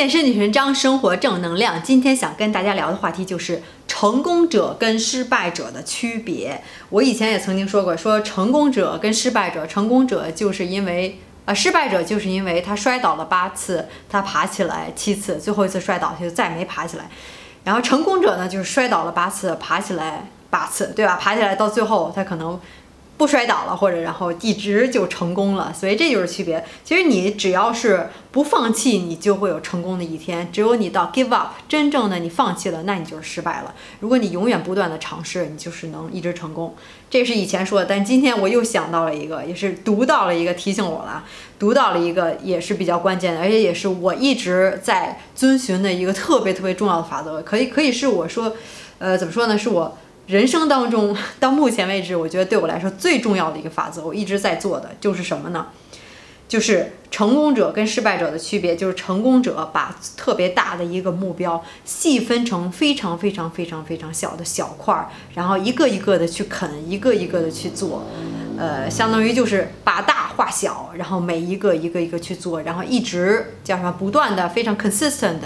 [0.00, 1.82] 健身女神张，生活正能量。
[1.82, 6.62] 今天想跟大家聊的话题就是成功者跟失败者的区别。
[6.88, 17.04] 我以前也曾经说过，说成功者跟失败者，成功者就是因为呃，失败者就是因为他摔倒了八次，他爬起来七次，最后一次摔倒他就再没爬起来。
[17.64, 21.18] 然后成功者呢，就是摔倒了八次，爬起来八次，对吧？
[21.20, 22.58] 爬起来到最后他可能。
[23.20, 26.64] 不摔倒了，或者然后一直就成功了，所以这就是区别。
[26.82, 30.50] 其实你只要是不放弃，你就会有成功的一天。
[30.50, 33.74] 只有你到 give up，真正的你放弃了，那你就是失败了。
[33.98, 36.74] 如果你永远不断的尝试，你就是能一直成功。
[37.10, 41.22] 这是以前说的，但今天我又想到了一个，也是读到了一个提醒我了，
[41.58, 47.42] 读到了一个也是比较关键的，而且也是我一直在遵循的一个特别特别重要的法则。
[47.42, 48.56] 可以可以是我说，
[48.98, 49.58] 呃，怎么说呢？
[49.58, 49.98] 是我。
[50.30, 55.66] 人生当中，到目前为止，我觉得对我来说最重要的一个法则，我一直在做的就是什么呢？
[56.46, 68.04] 就是成功者跟失败者的区别，就是成功者把特别大的一个目标细分成非常非常非常非常小的小块儿，然后一个一个的去啃，一个一个的去做，
[68.56, 73.92] 呃，相当于就是把大化小，然后每一个一个一个去做，然后一直叫什么？
[73.92, 75.38] 不断的非常 consistent。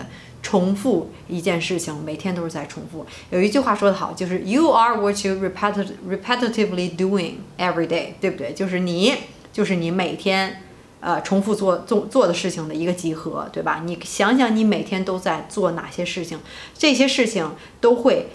[0.44, 3.04] 重复一件事情，每天都是在重复。
[3.30, 8.52] 有一句话说得好，就是 "You are what you repetitively doing every day"，对不对？
[8.52, 9.14] 就是你，
[9.52, 10.60] 就是你每天，
[11.00, 13.82] 呃，重复做做做的事情的一个集合，对吧？
[13.86, 16.38] 你想想，你每天都在做哪些事情，
[16.76, 17.50] 这些事情
[17.80, 18.28] 都会。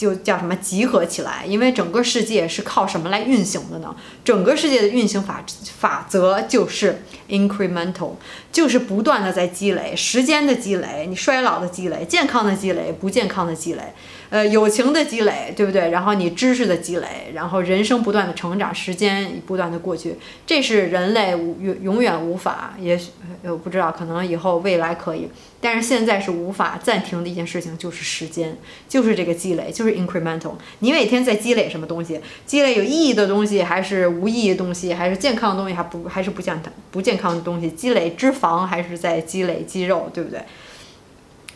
[0.00, 1.44] 就叫什么集合起来？
[1.44, 3.94] 因为整个世界是靠什么来运行的呢？
[4.24, 5.44] 整个世界的运行法
[5.78, 8.12] 法则就是 incremental，
[8.50, 13.92] 就是不断的在积累，时间的积累，你衰老的积累，健康的积累，不健康的积累。
[14.30, 15.90] 呃，友情的积累，对不对？
[15.90, 20.14] 然后你知识的积累，然后人生不断的成长，时间不断的过去，
[20.46, 23.10] 这是人类永永远无法，也许
[23.42, 25.28] 我不知道，可能以后未来可以，
[25.60, 28.56] 但是现在是无法暂停的一件事情，就是时间，
[28.88, 30.52] 就是这个积累，就是 incremental。
[30.78, 32.20] 你每天在积累什么东西？
[32.46, 34.94] 积累有意义的东西，还是无意义的东西？
[34.94, 35.74] 还是健康的东西？
[35.74, 37.68] 还不还是不健康不健康的东西？
[37.72, 40.08] 积累脂肪还是在积累肌肉？
[40.14, 40.40] 对不对？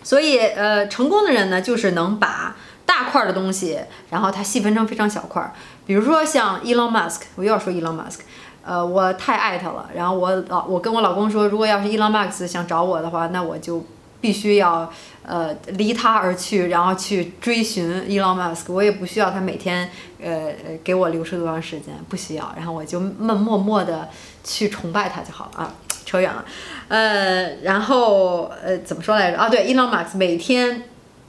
[0.05, 2.55] 所以，呃，成功的人呢，就是能把
[2.87, 5.53] 大块的东西，然后它细分成非常小块儿。
[5.87, 8.19] 比如说像 Elon Musk，我又要说 Elon Musk，
[8.65, 9.89] 呃，我太爱他了。
[9.95, 13.85] 然后我老，我跟我老公说，如果要是 Elon Musk 想找我的话，那我就
[14.21, 14.93] 必须要，
[15.23, 18.71] 呃，离他而去，然后去追寻 Elon Musk。
[18.73, 19.91] 我也不需要他每天，
[20.23, 20.53] 呃，
[20.85, 22.53] 给我流逝多长时间，不需要。
[22.57, 24.09] 然后我就默默默的
[24.43, 25.75] 去崇拜他就好了啊。
[26.07, 26.45] 扯远了，
[26.89, 29.39] 呃，然后呃，怎么说来着？
[29.39, 30.83] 啊，对，Elon Musk 每天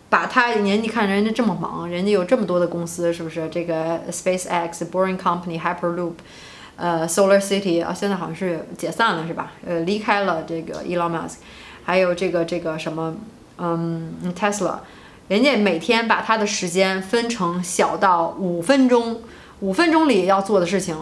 [0.09, 3.47] 把他，人你看人家这么忙，人家有这么多的公司，是不是？
[3.49, 6.13] 这个 SpaceX、Boring Company、Hyperloop、
[6.75, 9.53] 呃，Solar City 啊，现在好像是解散了，是吧？
[9.65, 11.35] 呃，离开了这个 Elon Musk，
[11.83, 13.15] 还有这个这个什么，
[13.57, 14.79] 嗯，Tesla，
[15.29, 19.21] 人家每天把他的时间分成小到五分钟，
[19.61, 20.95] 五分钟里要做的事情，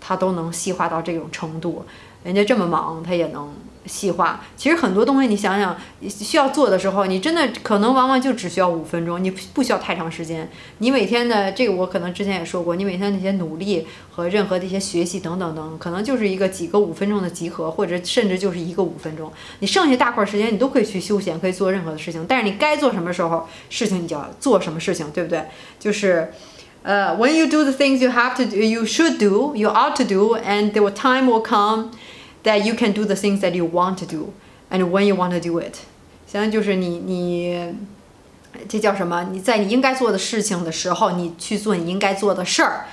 [0.00, 1.84] 他都能细化到这种程度。
[2.24, 3.54] 人家这么忙，他也能
[3.88, 4.44] 细化。
[4.56, 5.76] 其实很多东西，你想想，
[6.08, 10.48] 需要做的时候，你真的可能往往就只需要五分钟，你不需要太长时间。
[10.78, 19.32] 你每天的这个，我可能之前也说过，你每天那些努力和任何的一些学习等等等，可能就是一个几个五分钟的集合，或者甚至就是一个五分钟。
[19.60, 22.24] 你剩下大块时间，你都可以去休闲，可以做任何的事情。
[22.28, 25.44] 但是你该做什么时候事情，你就要做什么事情，对不对？
[25.78, 26.32] 就是。
[26.84, 30.36] 呃，when you do the things you have to do, you should do, you ought to do,
[30.38, 31.90] and the time will come
[32.44, 34.32] that you can do the things that you want to do,
[34.70, 35.74] and when you want to do it，
[36.26, 37.74] 现在就是你你，
[38.68, 39.28] 这叫什么？
[39.32, 42.86] 你在你应该做的事情的时候，你去做你应该做的事儿，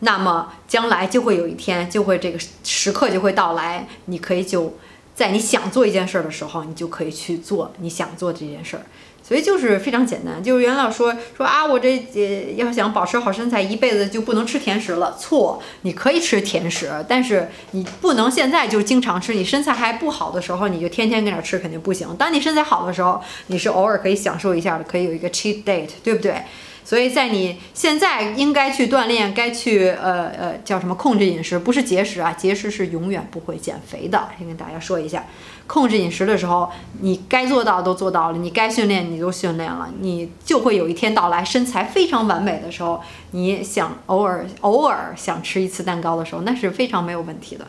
[0.00, 4.74] 那么将来就会有一天，就会这个时刻就会到来，你可以就
[5.14, 8.82] 在你想做一件事儿的时候，你就可以去做你想做这件事儿。
[9.22, 15.16] 所以就是非常简单，就是袁老说说啊，我这呃要想保持好身材，一辈子就不能吃甜食了。
[15.18, 19.32] 错，你可以吃甜食，但是你不能现在就经常吃。
[19.32, 22.14] 你身材还不好的时候，你就天天跟那吃，肯定不行。
[22.18, 26.34] 当你身材好的时候，你是偶尔可以享受一下的，可以有一个 cheat date，对不对？
[26.84, 34.28] 所以在你现在应该去锻炼，该去呃呃叫什么控制饮食，不是节食啊，节食是永远不会减肥的。
[34.38, 35.24] 先跟大家说一下，
[35.66, 36.70] 控制饮食的时候，
[37.00, 43.00] 你该做到都做到了，你该训练你都训练了，你就会有一天到来，身材非常完美的时候，
[43.30, 47.66] 你想偶尔偶尔想吃一次蛋糕的时候，那是非常没有问题的。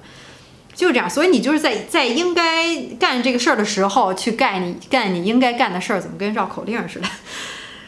[0.75, 7.07] 就这样，所以你就是在在应该干这个事儿的时候去干你干你应该干的事儿，怎么跟绕口令似的？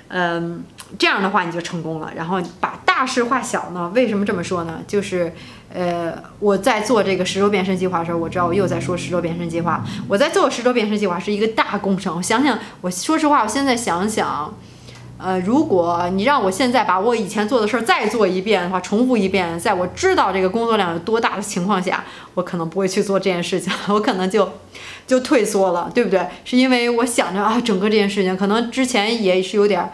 [0.07, 0.63] 嗯，
[0.97, 2.11] 这样的话你就成功了。
[2.15, 3.91] 然后把大事化小呢？
[3.95, 4.81] 为什么这么说呢？
[4.87, 5.33] 就是，
[5.73, 9.83] 呃，我在做这个十周变身计划的时候，我知道我又在说十周变身计划。
[10.07, 12.17] 我在做十周变身计划是一个大工程。
[12.17, 14.53] 我想想，我说实话，我现在想想。
[15.17, 22.03] 呃，如果你让我现在把我以前做的事儿再做一遍的话，重复一遍，在我知道这个工作量有多大的情况下，
[22.33, 24.51] 我可能不会去做这件事情，我可能就
[25.07, 26.27] 就退缩了， 对不对？
[26.43, 29.89] 是因为我想着啊，整个这件事情可能之前也是有点。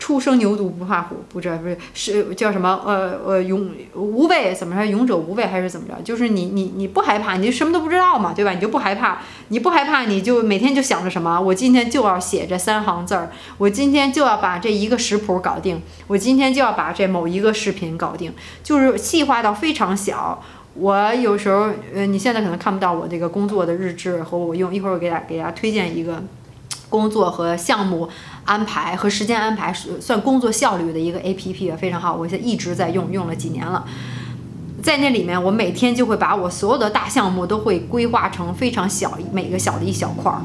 [0.00, 2.80] 初生牛犊不怕虎，不知道不是是叫什么？
[2.86, 4.82] 呃呃，勇无畏怎么说？
[4.84, 5.94] 勇者无畏还是怎么着？
[6.02, 8.52] 就是你你你不害怕，你就什么都不知道嘛，对吧？
[8.52, 9.18] 你就不害怕，
[9.48, 11.38] 你不害怕，你就每天就想着什么？
[11.38, 18.32] 我今天就要写这三行字儿，我今天就要把这一个食谱搞定，我今天就要把这某一个视频搞定，
[18.64, 20.42] 就是细化到非常小。
[20.74, 26.22] 我有时候，呃，你现在可能看不到我这个工作的日志和我用，一会儿我给大家给大家推荐一个。
[26.88, 28.08] 工作和项目
[28.50, 33.84] 安排和时间安排是算工作效率的一个 A P P 非常好，我现在一直在用，用了几年了。
[34.82, 40.42] 在那里面，我每天就会把我所有的大项目都会规划成非常小，每个小的一小块儿。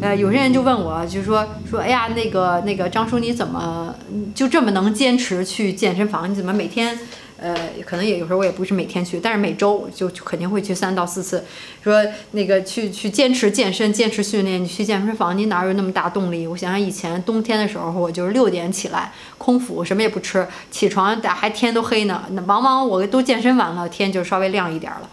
[0.00, 3.94] 呃，有些人就问我，就说说，哎呀，那个那个张叔，你怎么
[4.34, 6.28] 就这么能坚持去健身房？
[6.28, 6.98] 你怎么每天？
[7.36, 7.54] 呃，
[7.84, 11.44] 可能也有时候我也不是每天去，但是每周就肯定会去三到四次。
[11.82, 12.00] 说
[12.30, 16.46] 那个去去坚持健身、坚持训练，你去健身房，你哪有那么大动力？
[16.46, 22.24] 我想想以前冬天的时候，我就是六点起来空腹，什么也不吃，起床还天都黑呢。
[22.30, 25.10] 那往往我都健身完了，天就稍微亮一点了。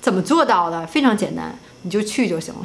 [0.00, 0.86] 怎么做到的？
[0.86, 2.60] 非常简单，你就去就行了。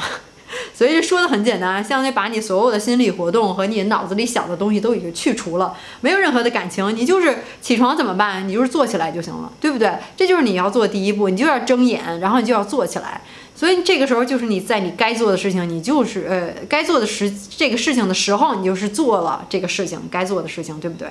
[0.77, 8.47] 所以说的很简单，相当于把你所有的心理活动和你脑子里想的东西都已经去除了，没有任何的感情，你就是起床怎么办？
[8.47, 9.91] 你就是坐起来就行了，对不对？
[10.15, 13.19] 这就是你要做的第一步，你就要睁眼，然后你就要坐起来。
[13.56, 21.07] 所以这个时候就是你在你该做的事情，你就是呃该做的时这个事情的时候，你就是做了这个事情该做的事情，对不对？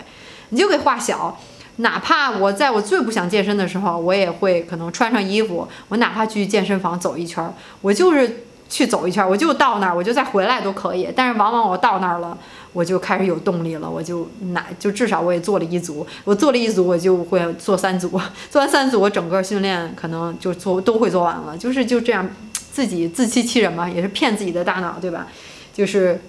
[0.51, 1.41] 你就给画小，
[1.79, 8.45] 哪怕我在我最不想健身的时候，我也会可能穿上衣服，我哪怕去健身房走一圈，我就是。
[8.69, 11.09] 去走一圈，我就到那儿，我就再回来都可以。
[11.15, 12.37] 但是往往我到那儿了，
[12.73, 18.09] 我就开始有动力了，我就哪就至少我也做了一组，我做了一组，我就会做三组，
[18.51, 21.57] 做完三组，我整个训练可能就做都会做完了。
[21.57, 22.29] 就是就这样，
[22.73, 25.27] 自己自欺欺人嘛，也是骗自己的大脑，对吧？
[25.73, 26.21] 就是。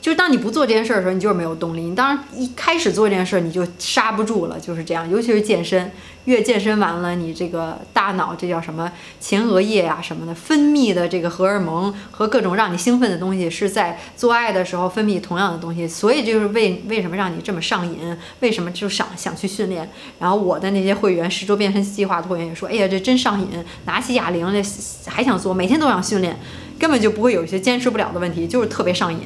[0.00, 1.82] 就是当你不做这件事儿的时候，你就是没有动力。
[1.82, 5.08] 你当一开始做这件事儿，你就刹不住了，就是这样。
[5.10, 5.92] 尤其是健身，
[6.24, 15.86] 越健身完了，你这个大脑这叫什么前额叶呀什么的，分泌的这个荷尔蒙和各种让你兴奋的东西，是在做爱的时候分泌同样的东西。
[15.86, 18.16] 所以就是为为什么让你这么上瘾？
[18.40, 19.86] 为什么就想想去训练？
[20.18, 23.48] 然后我的那些会员十周变身计划的会员也说：“哎呀，这真上瘾，
[23.84, 24.62] 拿起哑铃来
[25.06, 26.34] 还想做，每天都想训练，
[26.78, 29.20] 根本就不会有一些坚持不了的问题，就是特别上瘾。”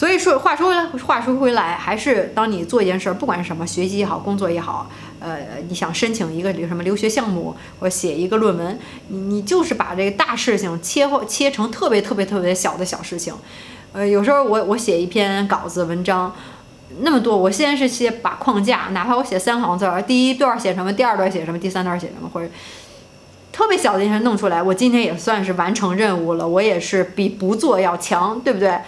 [0.00, 13.34] 所以说，话说回来，话说回来，还是当你做一件事儿，不管是什么，学习也好，工作也好，呃，你想申请一个什么留学项目，或写一个论文，你你就是把这个大事情切切成特别特别特别小的小事情。
[13.92, 16.34] 呃，有时候我我写一篇稿子文章，
[17.00, 22.48] 那么多，我先是写把框架，哪怕我写三行字儿，第一段写什么，第二段写什么，第三段写什么，或者
[23.52, 28.78] 特别小的一件事弄出来，我今天也算是完成任务了，我也是比不做要强，对不对？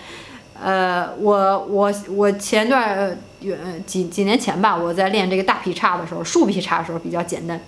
[0.62, 7.60] 呃，我我我前段呃几几年前吧，我在练这个大劈叉的时候，竖劈叉的时候比较简单。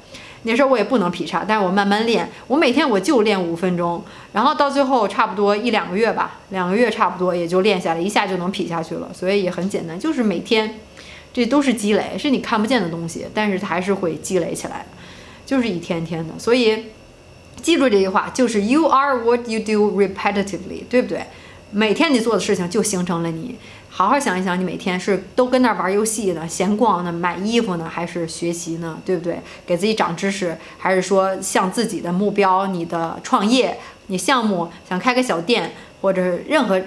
[0.47, 9.09] 那时候我也不能劈叉，但是我慢慢练，我每天我就练五分钟，然后到最后差不多一两个月吧，两个月差不多也就练下来，一下就能劈下去了。
[9.15, 10.75] 所以也很简单，就是每天，
[11.33, 14.85] 这都是积累，是你看不见的东西，但是它还是会积累起来，
[15.47, 16.35] 就是一天天的。
[16.39, 16.89] 所以
[17.63, 21.25] 记住这句话，就是 You are what you do repetitively，对不对？
[21.75, 23.57] 每天你做的事情就形成了你。
[23.91, 28.97] 好好想一想，你每天是都跟那儿玩游戏呢、闲逛呢、买衣服呢，还是学习呢？
[29.05, 29.41] 对不对？
[29.67, 33.77] 给自己长知识，还是说向自己的目标、你的创业、
[34.07, 36.81] 你项目想开个小店，或者任何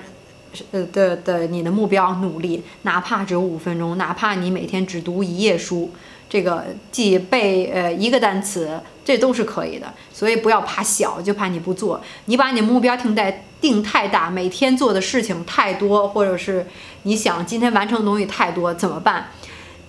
[0.72, 5.92] 呃的的你的目标努力，哪怕只有五分钟，哪怕你每天只读一页书。
[6.30, 12.02] 这个记背呃一个单词，这都是可以的，所以不要怕小，就怕你不做。
[12.26, 16.68] 你把你目标定在定太大，每天做的事情太多，或者是
[17.04, 19.28] 你想今天完成的东西太多，怎么办？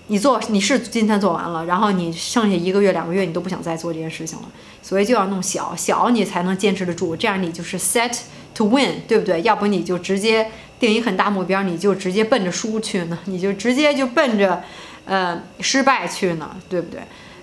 [0.09, 4.49] 你做你是今天做完了，然后你剩下一个月两个月你都不想再做这件事情了，
[4.83, 7.15] 所以就要弄小小，你才能坚持得住。
[7.15, 8.19] 这样你就是 set
[8.55, 9.43] to win，对不对？
[9.43, 14.63] 要不你就直接定一很大目标，你就直接奔着输去呢，你就直接就奔着。
[15.11, 17.01] 呃，失败去呢，对不对？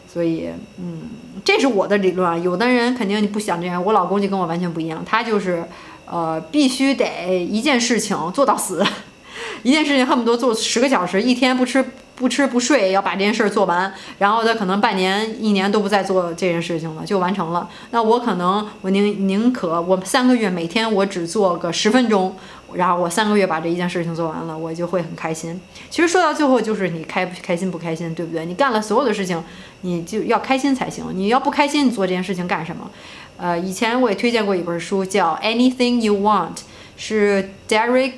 [0.07, 1.09] 所以，嗯，
[1.43, 2.37] 这是我的理论啊。
[2.37, 5.63] 有的人肯定你不想这样，我老公就跟我完全不一样，他就是，
[6.05, 7.05] 呃，必须得
[7.49, 8.83] 一件事情做到死，
[9.63, 11.83] 一件事情恨不得做十个小时，一天不吃
[12.15, 17.69] 不吃不睡要把这件事儿做完，然后他可能半年一年都不再做这件事情了，就完成了。
[17.91, 22.35] 那我可能我宁宁可我三个月每天我只做个十分钟，
[22.73, 25.59] 然后我三个月把这一件事情做完了，我就会很开心。
[25.89, 28.45] 其实说到最后就是你开不开心不开心，对不对？
[28.45, 29.43] 你干了所有的事情，
[29.81, 31.05] 你就要开心才行。
[31.13, 32.89] 你要不开心，你做这件事情干什么？
[33.35, 36.55] 呃，以前我也推荐过一本书叫《Anything You Want》，
[36.95, 38.13] 是 Derek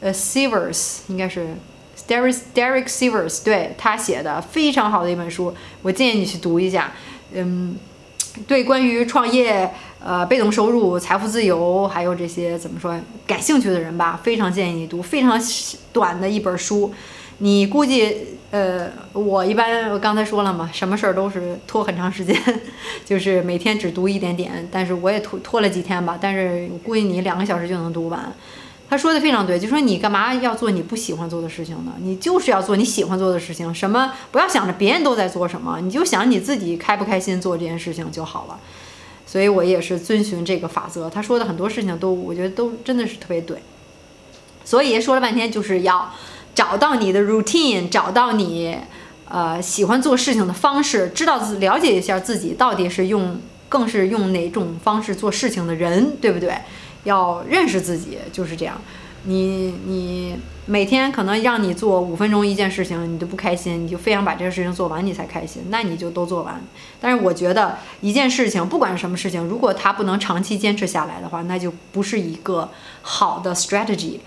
[0.00, 1.56] 呃 Sivers 应该是。
[2.08, 6.92] Derek Derek Sivers 对他写的非常好的一本书，我建议你去读一下。
[7.32, 7.76] 嗯，
[8.46, 9.70] 对，关于创业、
[10.04, 12.94] 呃，被动收入、财富自由，还有这些怎么说
[13.26, 15.00] 感兴趣的人吧，非常建议你读。
[15.00, 15.40] 非常
[15.92, 16.92] 短的一本书，
[17.38, 22.36] 你估计呃，我一般我刚才说了嘛，什么事儿都是拖很长时间，
[23.06, 24.68] 就是每天只读一点点。
[24.70, 28.32] 但是我也拖拖了几天吧，但是我估计你两个小时就能读完。
[28.92, 31.94] 他说的非常对，就说你干嘛要做你不喜欢做的事情呢？
[32.02, 33.74] 你就是要做你喜欢做的事情。
[33.74, 38.60] 什么不要想着别人都在做什么，你就想你自己开不开心做这件事情就好了。
[39.26, 41.08] 所以我也是遵循这个法则。
[41.08, 43.62] 他说的很多事情都，我觉得都真的是特别对。
[44.62, 46.12] 所以说了半天，就是要
[46.54, 48.76] 找到你的 routine，找到你
[49.26, 56.54] 呃喜欢做事情的方式，知道自了解一下自己到底是用更是用哪种方式做事情的人，对不对？
[57.04, 58.80] 要认识自己就是这样，
[59.24, 66.62] 你你每天可能让你做五分钟一件事情，你都不开心，你就非想把这个事情做完你才开心，那你就都做完。
[67.00, 72.70] 但是我觉得一件事情不管是什么事情，如果它不能长期坚持下来的话，那就不是一个
[73.02, 74.20] 好的 strategy。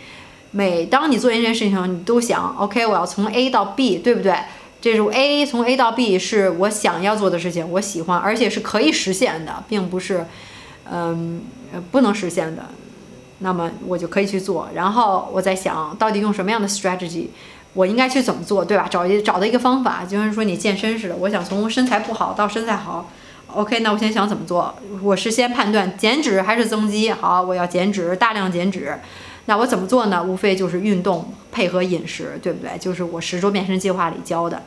[0.51, 4.35] 每当你做一件事情，你都想，OK，我要从 A 到 B，对不对？
[4.81, 10.25] 这种 A 从 A 到 B 是我想要做的事情，我喜欢，而且是可以实现的，并不是。
[10.87, 11.41] 嗯，
[11.91, 12.65] 不能实现的，
[13.39, 14.67] 那么我就可以去做。
[14.73, 17.27] 然后我在想到底用什么样的 strategy，
[17.73, 18.87] 我应该去怎么做，对吧？
[18.89, 23.09] 找一找到一个方法，就像说你健身似的，我想从身材不好到身材好
[23.47, 24.73] ，OK，那我先想怎么做？
[25.01, 27.11] 我是先判断减脂还是增肌？
[27.11, 28.97] 好，我要减脂，大量减脂，
[29.45, 30.23] 那我怎么做呢？
[30.23, 32.77] 无非就是运动配合饮食，对不对？
[32.77, 34.63] 就是我十周变身计划里教的。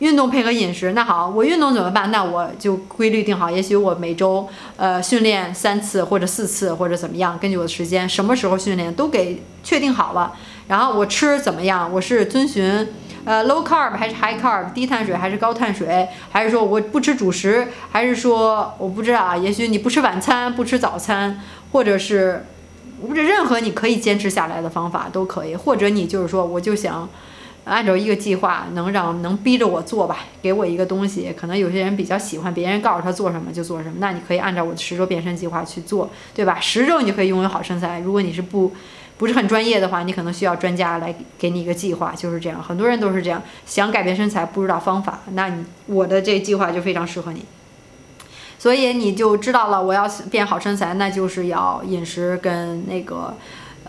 [0.00, 2.10] 运动配合饮食，那好，我运动怎么办？
[2.10, 10.32] 那我就规律定好，也许我每周呃训练三次或者四次或者怎么样，根据我的时间，什么时候训练都给确定好了。
[10.68, 11.92] 然后我吃怎么样？
[11.92, 12.88] 我是遵循
[13.26, 19.36] 呃 low carb 还是 high carb，低碳水还是高碳水，还是说我不吃主食，还是说我不知道啊？
[19.36, 21.38] 也许你不吃晚餐，不吃早餐，
[21.72, 22.46] 或者是
[23.02, 27.06] 我不知任何你可以坚持下来的方法都可以，或者你就是说我就想。
[27.70, 31.32] 按照一个计划，能让能逼着我做吧，给我一个东西。
[31.36, 36.58] 可能有些人比较喜欢别人告诉他做什么就做什么，那你可以按照我的十周变身计划去做，对吧？
[36.60, 38.00] 十周你就可以拥有好身材。
[38.00, 38.72] 如果你是不
[39.16, 42.60] 不是很专业的话，你可能需要专家来给你一个计划，就是这样。
[42.60, 47.44] 很多人都是这样，想改变身材不知道方法，那你我的这计划就非常适合你。
[48.58, 53.34] 所以你就知道了，我要变好身材，那就是要饮食跟那个。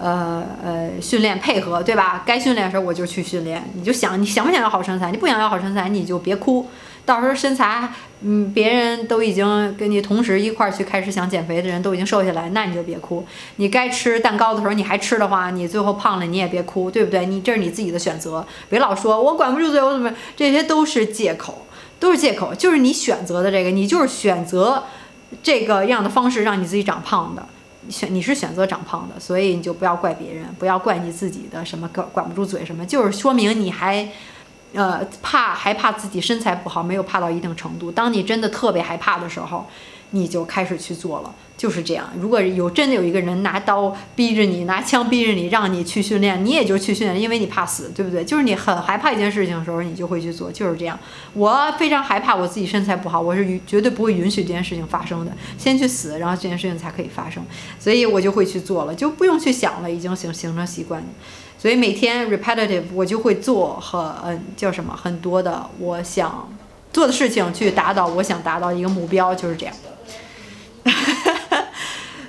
[0.02, 2.24] 呃呃，训练配合，对吧？
[2.26, 3.64] 该训练的时候我就去训练。
[3.76, 5.12] 你就想，你想不想要好身材？
[5.12, 6.68] 你不想要好身材，你就别哭。
[7.04, 7.90] 到时候身材，
[8.22, 13.26] 嗯，别人都已经跟你同时一块儿去开始想减肥的人都已经瘦下来，那你就别哭。
[13.56, 17.26] 你该吃蛋糕的时候你还吃的话，你最后胖了你也别哭，对不对？
[17.26, 20.14] 你这是你自己的选择，别老说我管不住嘴，我怎么？
[20.36, 21.66] 这些都是借口，
[22.00, 22.54] 都是借口。
[22.54, 24.84] 就是你选择的这个，你就是选择
[25.42, 27.44] 这个样的方式让你自己长胖的。
[27.92, 34.08] 选你是选择长胖的，所以你就不要怪别人，不要怪你自己的什么管管不住嘴什么，就是说明你还，
[34.74, 37.92] 呃怕还怕自己身材不好，没有怕到一定程度。
[37.92, 39.68] 当你真的特别害怕的时候。
[40.12, 42.10] 你就开始去做了，就是这样。
[42.20, 48.24] 如果有真的有一个人拿刀逼着你，拿枪逼着你，让你去训练，你也就去训练，因为你怕死，对不对？
[48.24, 51.00] 就是你很害怕一件事情的时候，你就会去做，就是这样。
[51.34, 55.32] 我非常害怕我自己身材不好，我是绝对不会允许这件事情发生的。
[55.58, 57.44] 先去死，然后这件事情才可以发生，
[57.80, 61.08] 所以我就会去做了，就不用去想了，已经形形成习惯了。
[61.58, 66.52] 所以每天 repetitive 我就会做和嗯叫什么很多的我想
[66.92, 69.76] 做的事情，去达到我想达到一个目标，就是这样。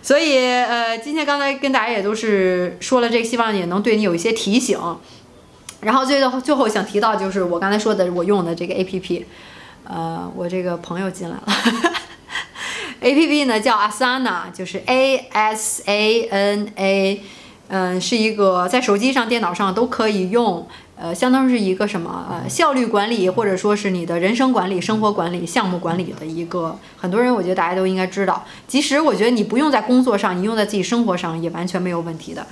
[0.03, 4.79] 所以，呃，今天刚才跟大家也都是说了这个，希望也能对你有一些提醒。
[5.81, 9.25] 然后最后最后想提到就是我刚才说的我用的这个 A P P，
[9.85, 11.43] 呃，我这个朋友进来了
[13.01, 17.23] ，A P P 呢叫 Asana，就是 A S A N A，
[17.69, 20.69] 嗯，是一个在手机上、电脑上都可以用。
[20.97, 28.45] 呃，相当于是一个什么呃效率管理，或者说是你的人生管理、生活管理、项目管理的一个，很多人我觉得大家都应该知道。
[28.69, 32.47] 即使我觉得你不用在工作上，你用在自己生活上也完全没有问题的。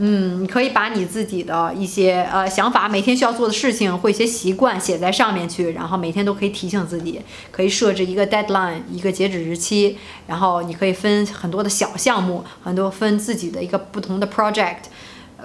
[0.00, 7.20] 嗯，你可以把你自己的一些呃想法，每天需要做的事情或一些习惯写在上面去，然后每天都可以提醒自己，
[7.50, 14.82] 可以设置一个 deadline，一个截止日期，然后你可以分很多的小项目，很多分自己的一个不同的 project，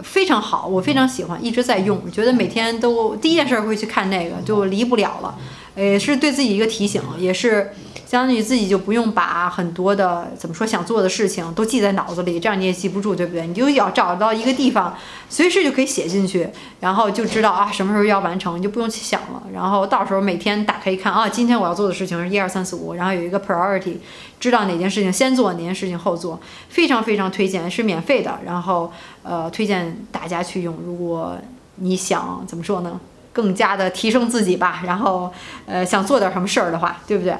[0.01, 5.37] 非常好，我非常喜欢，一直在用，觉得每天都第一件事会去看那个，就离不了了，
[5.75, 7.71] 也是对自己一个提醒，也是。
[8.05, 13.47] 相当于自己就不用把很多的怎么说想做的事情都记在脑子里，这样你也记不住，对不对？
[13.47, 14.95] 你就要找到一个地方，
[15.29, 16.47] 随时就可以写进去，
[16.79, 19.41] 然后就知道啊什么时候要完成，你就不用去想了。
[19.51, 23.95] 然后到时候每天打开一看啊，今天我要做的事情是一二三四五，然后有一个 priority，
[24.39, 26.39] 知道哪件事情先做，哪件事情后做，
[26.69, 28.39] 非常非常推荐，是免费的。
[28.45, 28.91] 然后
[29.23, 30.77] 呃，推荐大家去用。
[30.85, 31.35] 如果
[31.77, 32.99] 你想怎么说呢，
[33.33, 35.33] 更加的提升自己吧，然后
[35.65, 37.35] 呃想做点什么事儿的话，对不对？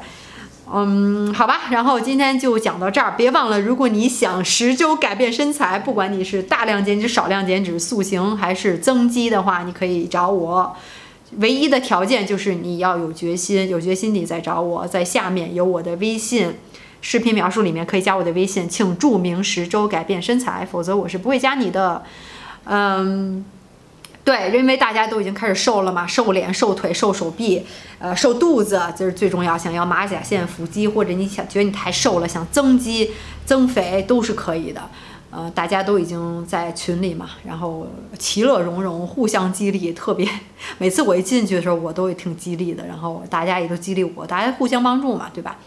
[0.74, 3.14] 嗯，好吧，然后今天就讲到这儿。
[3.16, 10.76] 别忘了，如果你想十周改变身材，不管你是大量减脂、少量减脂、塑形还是增肌的话，你可以找我。
[11.38, 14.88] 唯一的条件就是你要有决心，有决心你再找我。
[14.88, 16.56] 在下面有我的微信，
[17.02, 22.02] 视频描述里面可以加我的微信，请注明十周改变身材，否则我是不会加你的。
[22.66, 23.46] 嗯。
[24.24, 27.66] 对，因为大家都已经开始瘦了嘛，瘦脸、瘦腿、瘦手臂，
[28.00, 29.58] 呃，瘦肚子，这是最重要。
[29.58, 33.12] 想要马甲线、腹肌，或者你想觉得你太瘦了，想增肌、
[33.46, 34.82] 增肥都是可以的。
[35.30, 37.88] 呃，大家都已经在群里嘛，然后
[38.18, 40.26] 其乐融融，互相激励，特别。
[40.78, 45.58] 每次我一进去的时候，我都也挺激励的，然后大家也都激励我，大家互相帮助嘛，对吧？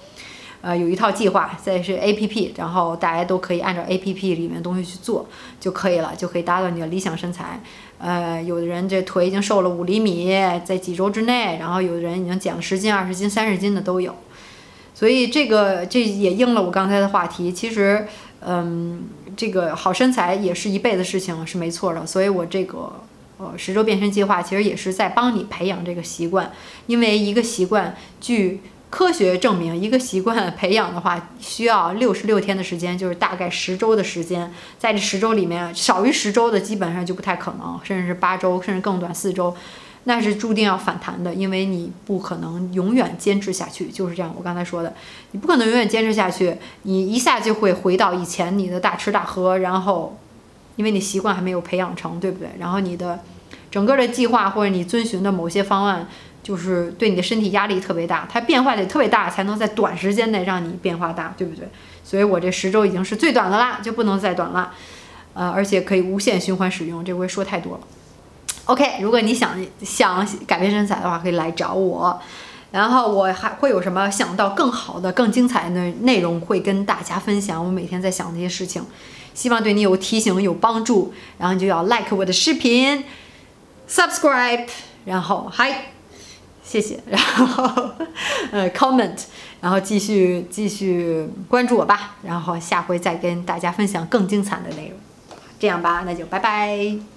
[0.67, 5.29] 呃，有一套计划，再是 A P P，然后大家都可以按照 A P P 里面的东西去做
[5.61, 7.61] 就可以了，就可以达到你的理想身材。
[7.99, 10.27] 呃，有的人这腿已经瘦了五厘米，
[10.65, 14.13] 在几周之内，然后有的人已经减了十斤、二十斤、三十斤的都有。
[14.93, 17.53] 所以这个这也应了我刚才的话题。
[17.53, 18.05] 其实，
[18.41, 19.05] 嗯，
[19.37, 22.05] 这个好身材也是一辈子事情，是没错的。
[22.05, 22.93] 所以我这个
[23.39, 26.51] 呃十周变身计划，其实也是在帮你培养这个习惯，
[26.89, 28.63] 因为一个习惯据。
[28.89, 34.51] 科学证明，一个习惯培养的话，需要六十六天的时间，就是大概十周的时间。
[34.79, 39.55] 在这十周里面，少于十周的基本上就不太可能，甚至是八周，甚至更短四周，
[40.05, 43.89] 那是注定要反弹的，因为你不可能永远坚持下去。
[43.89, 44.95] 就是这样，我刚才说的，
[45.33, 50.17] 你不可能永远坚持下去，你一下就会回到以前你的大吃大喝，然后，
[50.77, 52.49] 因为你习惯还没有培养成，对不对？
[52.61, 53.19] 然后你的
[53.69, 56.09] 整个的计划或者你遵循的某些方案。
[56.47, 61.69] 就是对你的身体压力特别大，它变化得特别大，才能在短时间内让你变化大，对不对？
[62.05, 64.73] 所以我这十周已经是最短的啦，就不能再短了，
[65.35, 67.81] 呃，而且可以无限循环使用，这回说太多了。
[68.67, 72.21] OK，如果你想想改变身材的话，可以来找我，
[72.71, 77.65] 然后我还会有什么想到更好的、更精彩的内容会跟大家分享。
[77.65, 78.85] 我每天在想那些事情，
[79.35, 81.13] 希望对你有提醒、有帮助。
[81.39, 83.03] 然后你就要 like 我的视频
[83.91, 84.69] ，subscribe，
[85.07, 85.87] 然后还。
[86.69, 87.91] 谢谢， 然后
[88.51, 89.17] 呃，comment，
[89.61, 94.99] 然后继续继续关注我吧，然后下回再跟大家分享更精彩的内容，
[95.61, 97.16] 这样吧，那就拜拜。